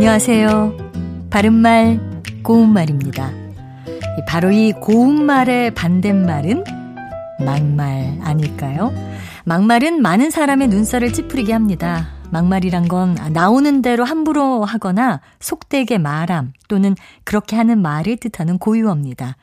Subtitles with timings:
[0.00, 1.28] 안녕하세요.
[1.28, 2.00] 바른말,
[2.42, 3.32] 고운말입니다.
[4.26, 6.64] 바로 이 고운말의 반대말은
[7.44, 8.94] 막말 아닐까요?
[9.44, 12.08] 막말은 많은 사람의 눈살을 찌푸리게 합니다.
[12.30, 19.36] 막말이란 건 나오는 대로 함부로 하거나 속되게 말함 또는 그렇게 하는 말을 뜻하는 고유어입니다.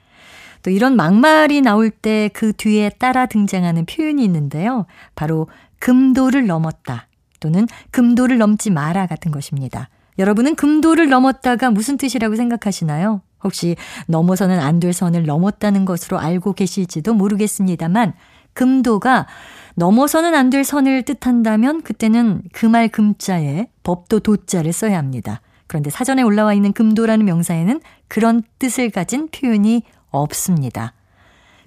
[0.64, 4.88] 또 이런 막말이 나올 때 그 뒤에 따라 등장하는 표현이 있는데요.
[5.14, 7.06] 바로 금도를 넘었다
[7.42, 9.90] 또는 금도를 넘지 마라 같은 것입니다.
[10.20, 13.22] 여러분은 금도를 넘었다가 무슨 뜻이라고 생각하시나요?
[13.44, 13.76] 혹시
[14.08, 18.14] 넘어서는 안 될 선을 넘었다는 것으로 알고 계실지도 모르겠습니다만
[18.54, 19.28] 금도가
[19.76, 25.42] 넘어서는 안 될 선을 뜻한다면 그때는 그말 금자에 법도 도자를 써야 합니다.
[25.68, 30.94] 그런데 사전에 올라와 있는 금도라는 명사에는 그런 뜻을 가진 표현이 없습니다.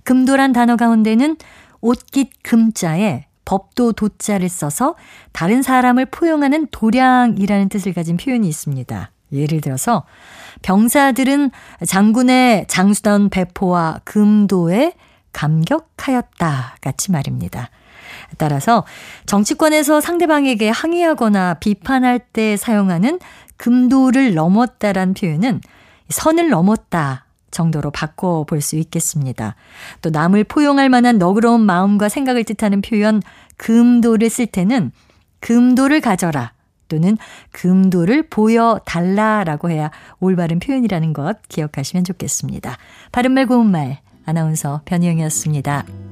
[0.02, 1.37] 금도란 단어 가운데는
[1.82, 4.95] 옷깃 금자에 법도 도자를 써서
[5.33, 9.10] 다른 사람을 포용하는 도량이라는 뜻을 가진 표현이 있습니다.
[9.32, 10.05] 예를 들어서
[10.63, 11.51] 병사들은
[11.87, 14.95] 장군의 장수던 배포와 금도에
[15.32, 17.71] 감격하였다 같이 말입니다.
[18.38, 18.85] 따라서
[19.27, 23.19] 정치권에서 상대방에게 항의하거나 비판할 때 사용하는
[23.57, 25.60] 금도를 넘었다란 표현은
[26.09, 29.56] 선을 넘었다 정도로 바꿔볼 수 있겠습니다.
[30.02, 33.23] 또 남을 포용할 만한 너그러운 마음과 생각을 뜻하는 표현
[33.57, 34.92] 금도를 쓸 때는
[35.40, 36.52] 금도를 가져라
[36.88, 37.16] 또는
[37.52, 42.76] 금도를 보여달라라고 해야 올바른 표현이라는 것 기억하시면 좋겠습니다.
[43.12, 46.10] 바른말 고운말 아나운서 변희영이었습니다.